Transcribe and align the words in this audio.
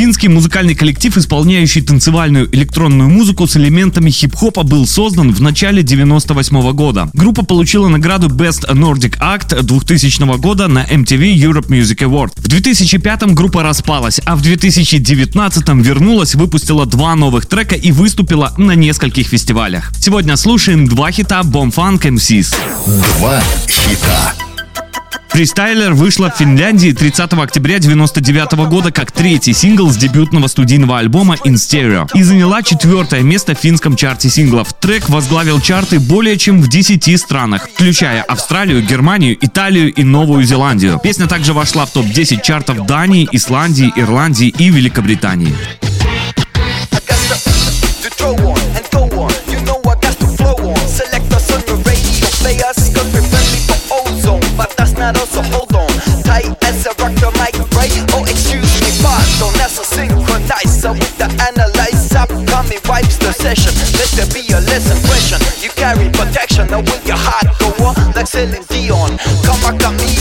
Финский 0.00 0.28
музыкальный 0.28 0.74
коллектив, 0.74 1.14
исполняющий 1.18 1.82
танцевальную 1.82 2.48
электронную 2.56 3.10
музыку 3.10 3.46
с 3.46 3.54
элементами 3.58 4.08
хип-хопа, 4.08 4.62
был 4.62 4.86
создан 4.86 5.30
в 5.30 5.42
начале 5.42 5.82
98 5.82 6.72
года. 6.72 7.10
Группа 7.12 7.44
получила 7.44 7.86
награду 7.88 8.28
Best 8.28 8.66
Nordic 8.70 9.18
Act 9.20 9.62
2000 9.62 10.38
года 10.38 10.68
на 10.68 10.84
MTV 10.84 11.34
Europe 11.34 11.68
Music 11.68 11.98
Award. 11.98 12.30
В 12.36 12.48
2005 12.48 13.34
группа 13.34 13.62
распалась, 13.62 14.22
а 14.24 14.36
в 14.36 14.40
2019 14.40 15.68
вернулась, 15.84 16.34
выпустила 16.34 16.86
два 16.86 17.14
новых 17.14 17.44
трека 17.44 17.74
и 17.74 17.92
выступила 17.92 18.54
на 18.56 18.74
нескольких 18.74 19.26
фестивалях. 19.26 19.92
Сегодня 20.00 20.38
слушаем 20.38 20.88
два 20.88 21.12
хита 21.12 21.42
Bomb 21.42 21.74
Funk 21.74 22.00
MCs. 22.10 22.56
Два 23.18 23.42
хита. 23.68 24.49
Фристайлер 25.30 25.94
вышла 25.94 26.30
в 26.30 26.36
Финляндии 26.36 26.90
30 26.90 27.32
октября 27.34 27.78
99 27.78 28.68
года 28.68 28.90
как 28.90 29.12
третий 29.12 29.52
сингл 29.52 29.88
с 29.88 29.96
дебютного 29.96 30.48
студийного 30.48 30.98
альбома 30.98 31.36
In 31.44 31.54
Stereo 31.54 32.10
и 32.14 32.22
заняла 32.22 32.62
четвертое 32.62 33.22
место 33.22 33.54
в 33.54 33.58
финском 33.58 33.94
чарте 33.94 34.28
синглов. 34.28 34.72
Трек 34.74 35.08
возглавил 35.08 35.60
чарты 35.60 36.00
более 36.00 36.36
чем 36.36 36.60
в 36.60 36.68
10 36.68 37.18
странах, 37.18 37.68
включая 37.72 38.22
Австралию, 38.22 38.82
Германию, 38.82 39.36
Италию 39.40 39.92
и 39.94 40.02
Новую 40.02 40.42
Зеландию. 40.44 40.98
Песня 41.00 41.28
также 41.28 41.52
вошла 41.52 41.86
в 41.86 41.90
топ-10 41.92 42.42
чартов 42.42 42.86
Дании, 42.86 43.28
Исландии, 43.30 43.92
Ирландии 43.94 44.48
и 44.58 44.68
Великобритании. 44.68 45.54
Wipes 63.50 63.62
session. 63.62 63.74
Let 63.98 64.10
there 64.14 64.30
be 64.32 64.46
a 64.52 64.60
less 64.60 64.86
question. 65.06 65.38
You 65.62 65.70
carry 65.70 66.08
protection, 66.10 66.66
now 66.68 66.80
with 66.80 67.06
your 67.06 67.16
heart 67.18 67.46
go 67.58 67.68
on. 67.84 67.94
Like 68.14 68.26
Celine 68.26 68.64
Dion. 68.68 69.18
Come 69.44 69.64
a 69.66 69.78
chameleon. 69.78 70.10
Yeah, 70.10 70.19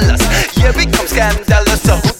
dollars 0.00 0.20
Yeah, 0.56 0.72
we 0.76 0.86
come 0.86 1.06
scandalous. 1.06 1.82
So 1.82 1.96
who 1.96 2.13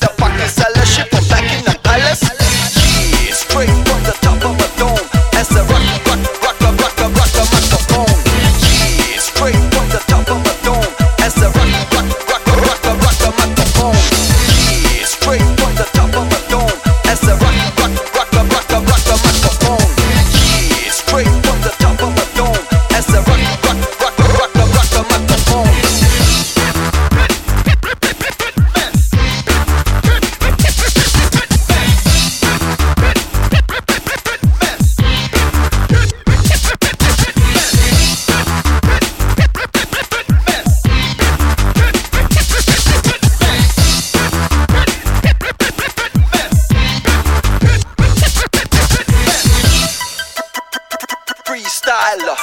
freestyler. 52.15 52.37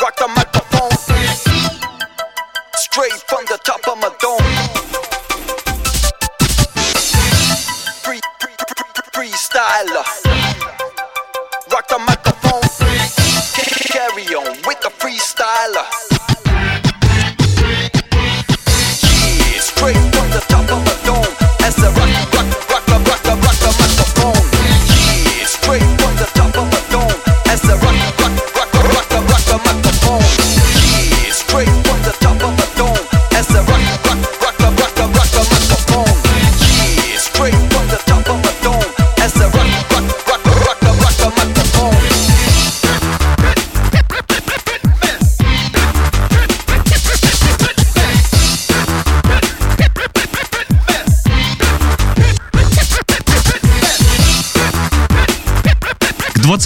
Rock 0.00 0.16
the 0.16 0.28
microphone. 0.28 0.90
Straight 2.74 3.12
from 3.28 3.44
the 3.46 3.58
top 3.64 3.86
of 3.88 3.98
my 3.98 4.10
dome. 4.20 4.38
Free, 8.02 8.20
freestyler. 9.12 10.04
Rock 11.72 11.88
the 11.88 11.98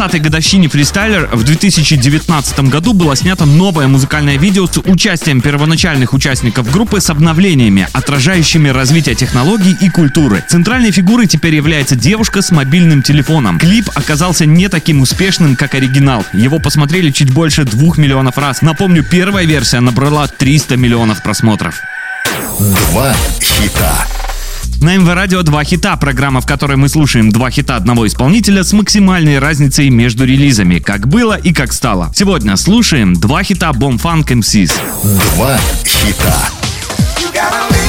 20-й 0.05 0.21
годовщине 0.21 0.69
фристайлер 0.69 1.29
в 1.33 1.45
2019 1.45 2.61
году 2.69 2.93
было 2.93 3.17
снято 3.17 3.47
новое 3.47 3.87
музыкальное 3.87 4.37
видео 4.37 4.67
с 4.67 4.77
участием 4.79 5.41
первоначальных 5.41 6.12
участников 6.12 6.71
группы 6.71 7.01
с 7.01 7.09
обновлениями, 7.09 7.89
отражающими 7.93 8.69
развитие 8.69 9.15
технологий 9.15 9.75
и 9.81 9.89
культуры. 9.89 10.45
Центральной 10.47 10.91
фигурой 10.91 11.27
теперь 11.27 11.55
является 11.55 11.97
девушка 11.97 12.43
с 12.43 12.51
мобильным 12.51 13.03
телефоном. 13.03 13.59
Клип 13.59 13.89
оказался 13.95 14.45
не 14.45 14.69
таким 14.69 15.01
успешным, 15.01 15.56
как 15.56 15.75
оригинал. 15.75 16.23
Его 16.35 16.59
посмотрели 16.59 17.11
чуть 17.11 17.31
больше 17.31 17.65
двух 17.65 17.97
миллионов 17.97 18.37
раз. 18.37 18.61
Напомню, 18.61 19.05
первая 19.05 19.47
версия 19.47 19.81
набрала 19.81 20.27
300 20.27 20.77
миллионов 20.77 21.23
просмотров. 21.23 21.81
Два 22.59 23.15
хита. 23.41 24.06
На 24.85 24.97
МВ 24.97 25.15
Радио 25.15 25.43
два 25.43 25.65
хита, 25.65 25.97
программа, 25.97 26.43
в 26.43 26.47
которой 26.47 26.77
мы 26.77 26.91
слушаем 26.91 27.33
два 27.33 27.51
хита 27.51 27.77
одного 27.77 28.07
исполнителя 28.07 28.63
с 28.63 28.75
максимальной 28.75 29.39
разницей 29.39 29.89
между 29.89 30.27
релизами, 30.27 30.79
как 30.79 31.09
было 31.09 31.39
и 31.39 31.55
как 31.55 31.73
стало. 31.73 32.13
Сегодня 32.15 32.55
слушаем 32.59 33.15
два 33.15 33.43
хита 33.43 33.71
Bomb 33.71 33.99
Funk 33.99 34.27
MCs. 34.27 34.75
Два 35.37 35.59
хита. 35.87 36.37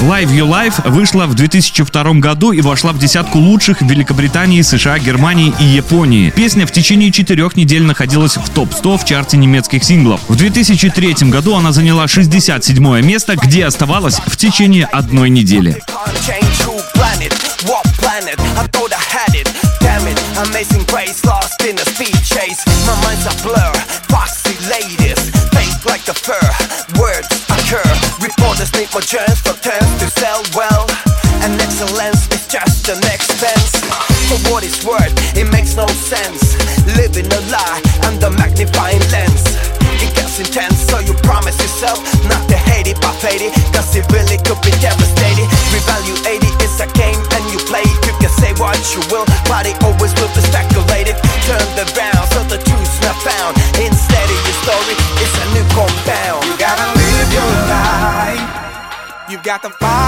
Live 0.04 0.30
Your 0.30 0.50
Life 0.50 0.90
вышла 0.90 1.26
в 1.26 1.36
2002 1.36 2.14
году 2.14 2.54
и 2.54 2.62
вошла 2.62 2.94
в 2.94 2.98
десятку 2.98 3.40
лучших 3.40 3.82
в 3.82 3.90
Великобритании, 3.90 4.62
США, 4.62 4.98
Германии 4.98 5.54
и 5.60 5.66
Японии. 5.66 6.30
Песня 6.30 6.66
в 6.66 6.72
течение 6.72 7.12
четырех 7.12 7.58
недель 7.58 7.84
находилась 7.84 8.38
в 8.38 8.50
топ-100 8.50 8.98
в 9.00 9.06
чарте 9.06 9.36
немецких 9.36 9.84
синглов. 9.84 10.22
В 10.30 10.36
2003 10.38 11.30
году 11.30 11.56
она 11.56 11.74
заняла 11.74 12.08
67 12.08 13.02
место, 13.02 13.36
где 13.36 13.66
оставалась 13.66 14.16
в 14.28 14.38
течение 14.38 14.86
одной 14.86 15.30
недели. 15.30 15.82
Planet, 16.96 17.34
what 17.68 17.86
planet? 18.00 18.40
I 18.56 18.68
thought 18.72 18.92
I 18.96 19.04
had 19.04 19.36
it. 19.36 19.48
Damn 19.84 20.08
it, 20.08 20.18
amazing 20.48 20.84
grace, 20.88 21.24
lost 21.26 21.62
in 21.64 21.76
a 21.78 21.86
speed 21.86 22.16
chase. 22.24 22.64
My 22.88 22.96
mind's 23.04 23.28
a 23.28 23.36
blur, 23.44 23.74
foxy 24.08 24.56
ladies, 24.72 25.20
fake 25.52 25.76
like 25.86 26.04
the 26.08 26.16
fur. 26.16 26.48
Words 26.96 27.28
occur, 27.52 27.86
reporters 28.24 28.72
need 28.74 28.90
more 28.96 29.04
germs 29.04 29.40
for 29.44 29.56
terms 29.60 29.92
to 30.00 30.08
sell 30.20 30.42
well. 30.56 30.88
And 31.44 31.60
excellence 31.62 32.26
is 32.32 32.48
just 32.48 32.88
an 32.90 33.04
expense. 33.12 33.76
For 34.32 34.40
what 34.50 34.64
it's 34.64 34.84
worth, 34.84 35.14
it 35.38 35.52
makes 35.52 35.76
no 35.76 35.86
sense. 35.88 36.56
Living 36.98 37.28
a 37.28 37.42
lie 37.52 37.82
under 38.08 38.32
magnifying 38.32 39.04
lens. 39.12 39.44
It 40.02 40.16
gets 40.16 40.40
intense, 40.40 40.80
so 40.88 41.00
you 41.00 41.14
promise 41.24 41.60
yourself 41.60 42.00
not 42.28 42.48
to 42.50 42.58
hate 42.58 42.88
it, 42.88 43.00
but 43.02 43.14
fade 43.20 43.42
it. 43.42 43.54
Cause 43.76 43.96
it 43.96 44.06
really 44.12 44.38
could 44.44 44.62
be 44.64 44.72
devastating. 44.80 45.05
You 48.84 49.02
always 49.84 50.14
will 50.20 50.32
be 50.36 50.42
speculated. 50.42 51.16
Turn 51.48 51.68
the 51.76 51.86
round 51.96 52.26
so 52.32 52.44
the 52.44 52.58
truth's 52.58 53.00
not 53.02 53.16
found. 53.24 53.56
Instead 53.80 54.28
of 54.28 54.40
your 54.48 54.58
story, 54.64 54.96
it's 55.22 55.36
a 55.40 55.46
new 55.54 55.66
compound. 55.72 56.44
You 56.46 56.58
gotta 56.58 56.88
live 57.00 57.30
your 57.34 57.52
life. 57.72 58.66
You've 59.30 59.44
got 59.44 59.62
to 59.64 59.70
find 59.70 60.05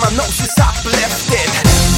my 0.00 0.10
nose 0.16 0.40
is 0.40 0.56
uplifted. 0.56 1.50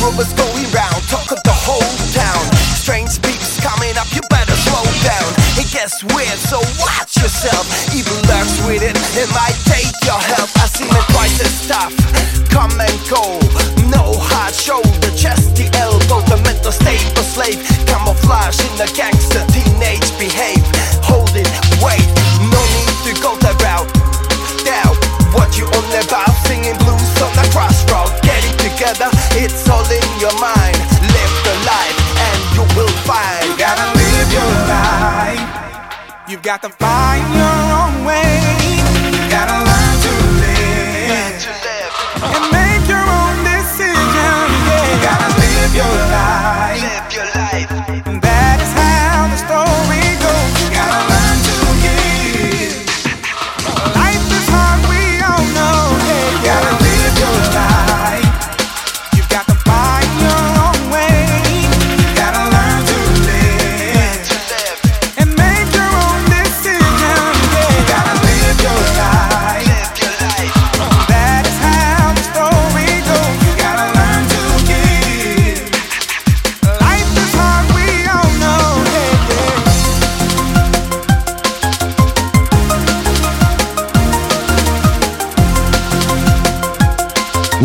Rumors 0.03 0.35
going 0.35 0.67
round, 0.75 0.99
talk 1.07 1.31
of 1.31 1.39
the 1.47 1.55
whole 1.55 1.95
town. 2.11 2.43
Strange 2.75 3.15
beats 3.23 3.63
coming 3.63 3.95
up, 3.97 4.11
you 4.11 4.21
better 4.29 4.57
slow 4.67 4.83
down. 5.07 5.29
It 5.55 5.71
gets 5.71 6.03
weird, 6.11 6.39
so 6.51 6.59
watch 6.83 7.17
yourself. 7.17 7.65
Evil 7.95 8.19
lurks 8.27 8.59
with 8.67 8.83
it, 8.83 8.99
it 9.15 9.29
might 9.31 9.57
take 9.71 9.95
your 10.03 10.19
help. 10.19 10.51
I 10.59 10.67
see 10.67 10.87
my 10.91 11.03
prices 11.15 11.55
stuff 11.55 11.95
come 12.51 12.75
and 12.75 12.99
go. 13.07 13.39
No 13.89 14.19
hard 14.19 14.55
shoulder, 14.55 15.11
chest 15.15 15.55
the 15.55 15.71
elbow, 15.79 16.21
the 16.27 16.43
mental 16.43 16.73
stable 16.73 17.23
slave. 17.23 17.63
Camouflage 17.87 18.59
in 18.67 18.75
the 18.77 18.91
gangster, 18.99 19.47
teenage 19.55 20.11
behave. 20.19 20.63
Hold 21.07 21.31
it, 21.39 21.49
wait, 21.79 22.07
no 22.51 22.61
need 22.75 22.99
to 23.07 23.13
go 23.23 23.39
that 23.47 23.57
route. 23.63 23.89
Doubt 24.67 25.22
what 25.35 25.59
you 25.59 25.65
on 25.67 25.87
about, 26.05 26.31
singing 26.47 26.77
blues 26.79 27.13
on 27.23 27.33
the 27.37 27.47
crossroad. 27.53 28.11
Get 28.23 28.41
it 28.45 28.57
together, 28.61 29.09
it's 29.37 29.69
all 29.69 29.85
in 29.89 30.09
your 30.21 30.35
mind. 30.41 30.79
Live 31.01 31.35
the 31.45 31.57
life, 31.67 31.99
and 32.29 32.41
you 32.55 32.65
will 32.77 32.95
find. 33.09 33.49
You 33.49 33.57
gotta 33.59 33.89
live 33.97 34.29
your 34.33 34.53
life. 34.69 35.63
You've 36.29 36.43
got 36.43 36.63
to 36.63 36.71
find 36.71 37.35
your 37.35 37.62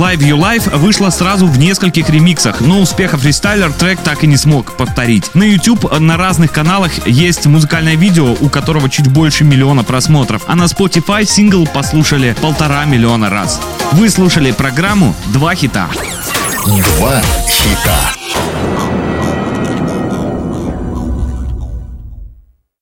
Live 0.08 0.20
You 0.20 0.40
Life 0.40 0.78
вышла 0.78 1.10
сразу 1.10 1.48
в 1.48 1.60
нескольких 1.60 2.10
ремиксах, 2.10 2.62
но 2.62 2.80
успеха 2.80 3.18
фристайлер 3.18 3.74
трек 3.74 4.00
так 4.00 4.24
и 4.24 4.28
не 4.28 4.38
смог 4.38 4.78
повторить. 4.78 5.36
На 5.36 5.44
YouTube 5.44 6.00
на 6.00 6.16
разных 6.16 6.54
каналах 6.54 7.06
есть 7.06 7.46
музыкальное 7.46 7.96
видео, 7.96 8.34
у 8.40 8.48
которого 8.48 8.90
чуть 8.90 9.10
больше 9.10 9.44
миллиона 9.44 9.84
просмотров, 9.84 10.44
а 10.48 10.56
на 10.56 10.64
Spotify 10.64 11.26
сингл 11.26 11.68
послушали 11.68 12.38
полтора 12.42 12.86
миллиона 12.86 13.30
раз. 13.30 13.60
Вы 13.92 14.10
слушали 14.10 14.52
программу 14.52 15.14
«Два 15.34 15.56
хита». 15.56 15.90
Два 16.66 17.22
хита. 17.50 18.77